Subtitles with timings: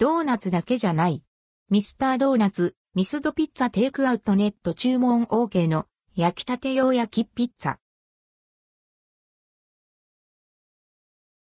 [0.00, 1.24] ドーナツだけじゃない。
[1.70, 7.78] ミスタードーナツ、ミスドピッツァテイクアウトネット注文 OK の焼きたて用焼きピッツァ。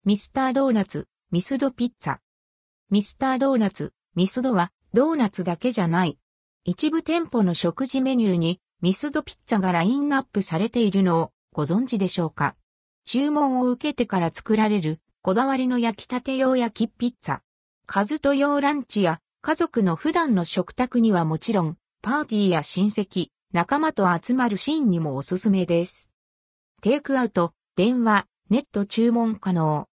[0.04, 2.18] ミスタードーナツ、ミスドピッツァ。
[2.90, 6.16] ミスタードーナツ、ミスドはドーナツだけじゃない。
[6.62, 12.54] 一部店舗の食事メニューにミスドピッツァがラインナップされているのをご存知でしょうか
[13.04, 17.40] 注文を受けてから作られるこだわりの焼きたて用焼きピッツァ。
[17.86, 26.14] カズト用ランチや家族の普段の食卓にはもちろん、パーティーや親戚、仲間と集まるシーンにもおすすめです。
[26.80, 29.86] テイクアウト、電話、ネット注文可能。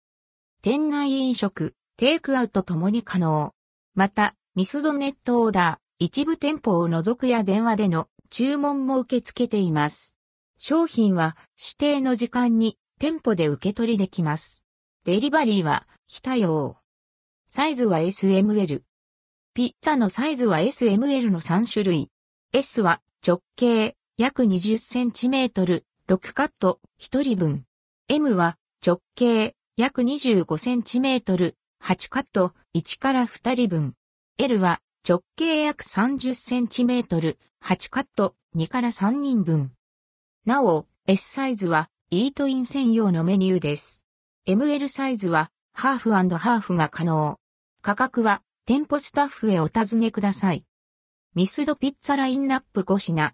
[0.60, 3.54] 店内飲食、テイクアウトともに可能。
[3.94, 10.14] また、ミスドネットオーダー、一部店舗を除くや電話での注文も受け付けています。
[10.58, 14.62] 商品は指定の時間に店舗で受け取りできます。
[15.04, 16.77] デリバリーは非対応。
[17.50, 18.82] サイズは SML。
[19.54, 22.10] ピッツァのサイズは SML の3種類。
[22.52, 27.64] S は直径約20センチメートル、6カット1人分。
[28.08, 33.94] M は直径約25センチメートル、8カット、1から2人分。
[34.36, 39.72] L は直径約30センチメートル、8カット、2から3人分。
[40.44, 44.02] なお、S サイズはイートイン専用のメニューです。
[44.46, 47.38] ML サイズはハーフハーフが可能。
[47.82, 50.64] 価格は店舗スタッフへお尋ねください。
[51.36, 53.32] ミスドピッツァラインナップ5品。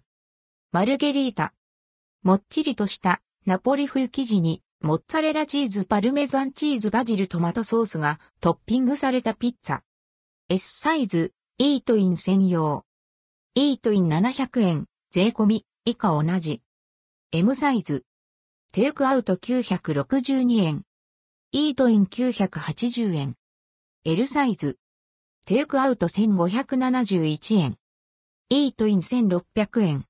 [0.71, 1.55] マルゲリータ。
[2.21, 9.79] もっちりとしたナポリ風生地にモッツァレラチーズ、パルメザンチーズ、バジル、トマトソースがトッピングされたピッツァ。
[10.49, 12.85] S サイズ、イートイン専用。
[13.55, 16.61] イートイン700円、税込み、以下同じ。
[17.31, 18.05] M サイズ。
[18.71, 20.83] テイクアウト962円。
[21.57, 23.35] イートイン980円。
[24.03, 24.77] L サイズ。
[25.45, 27.77] テイクアウト1571円。
[28.49, 30.05] イートイン1600円。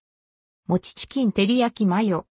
[0.66, 2.26] もちチキン照り焼きマヨ。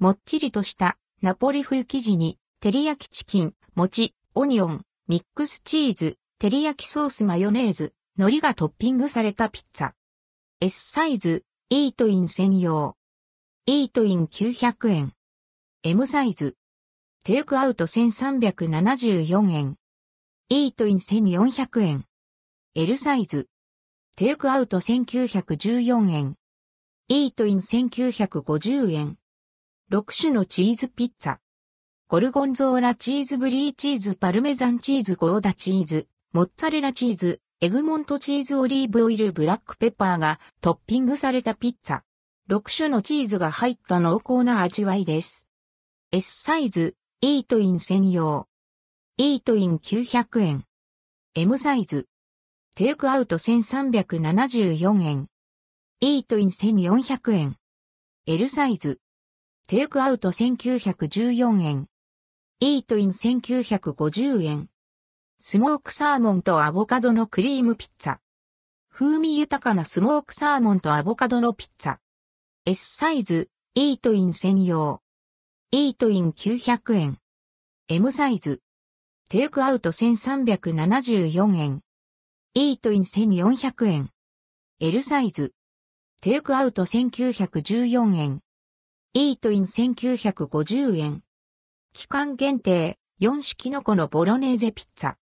[0.00, 9.92] もっちりとしたナポリ風生地に、照り焼きチキン、餅、オニオン、ミックスチーズ、照り焼きソースマヨネーズ、海苔がトッピングされたピッツァ。
[10.60, 12.96] S サイズ、イートイン専用。
[13.66, 15.12] イートイン900円。
[15.84, 16.56] M サイズ。
[17.22, 19.76] テイクアウト1374円。
[20.48, 22.06] イートイン1400円。
[22.74, 23.46] L サイズ。
[24.16, 26.36] テイクアウト1914円。
[27.08, 29.18] イートイン1950円。
[29.92, 31.36] 6種のチーズピッツァ。
[32.08, 42.00] ゴルゴンゾーラチーズブリーチーズパルメザンチーズゴーダチーズ、モッツァレラチーズ、エグモントチーズオリーブオイルブラックペッパーがトッピングされたピッツァ。
[42.48, 45.50] 6種のチーズが入った濃厚な味わいです。
[46.12, 48.48] S サイズ、イートイン専用。
[49.18, 50.64] イートイン900円。
[51.34, 52.08] M サイズ。
[52.74, 55.26] テイクアウト1374円。
[56.00, 57.56] イートイン1400円。
[58.24, 59.00] L サイズ。
[59.68, 61.88] テイクアウト1914円。
[62.60, 64.70] イートイン1950円。
[65.38, 68.16] スモークサーモンとアボカドのクリームピッツァ。
[68.90, 71.98] 風味豊かなスモークサーモンとアボカドのピッツァ。
[72.64, 75.02] S サイズ、イートイン専用。
[75.72, 77.18] イートイン900円。
[77.88, 78.60] M サイズ。
[79.28, 81.82] テイクアウト1374円。
[82.54, 84.10] イートイン1400円。
[84.80, 85.52] L サイズ。
[86.22, 88.40] テイクアウト1914円。
[89.14, 91.22] イートイン1950円。
[91.92, 95.14] 期間限定、4種キノコのボロネーゼピッツァ。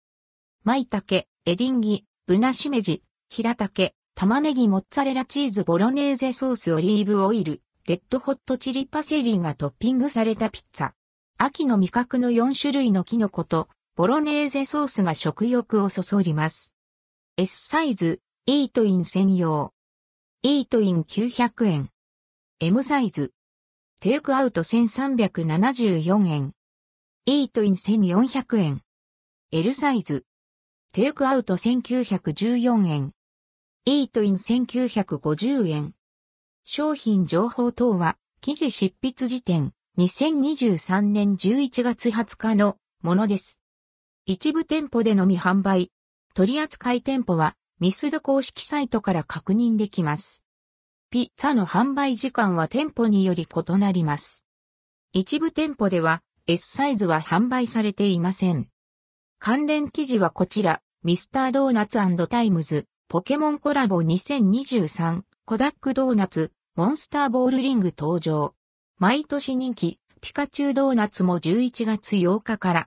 [0.64, 10.92] 舞茸、エディンギ、ブナシメジ、平茸、玉ねぎモッツァレラチーズボロネーゼソースオリーブオイル、レッドホットチリパセリがトッピングされたピッツァ。
[11.38, 16.74] 秋の味覚の4種類のキノコと、ボロネーゼソースが食欲をそそります。
[17.38, 19.74] S サイズ、イートイン専用。
[20.44, 21.90] イートイン900円。
[22.60, 23.32] M サイズ、
[24.02, 26.54] テイクアウト1374円。
[27.26, 28.82] イートイン1400円。
[29.54, 30.26] L サイズ。
[30.92, 33.14] テイクアウト1914円。
[33.86, 35.97] イートイン1950円。
[36.70, 43.62] 商品情報等は、記事執筆時点、2023年11月20日のものです。
[44.26, 45.94] 一部店舗でのみ販売。
[46.34, 50.44] 取扱店舗は、ミスド公式サイトから確認できます。
[51.10, 54.44] ピッツァの販売時間は店舗により異なります。
[55.14, 58.68] 一部店舗では S サイズは販売されていません。
[59.40, 68.54] 関連記事はこちら、ミスタードーナツタイムズ、ポケモンコラボ2023、コダックドーナツ、モンスターボールリング登場。
[69.00, 72.86] 毎年人気、ピカチュウドーナツも11月8日から、